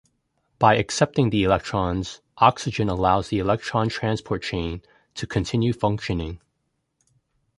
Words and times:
By 0.57 0.77
accepting 0.77 1.29
the 1.29 1.43
electrons, 1.43 2.21
oxygen 2.39 2.89
allows 2.89 3.27
the 3.27 3.37
electron 3.37 3.87
transport 3.89 4.41
chain 4.41 4.81
to 5.13 5.27
continue 5.27 5.73
functioning. 5.73 6.41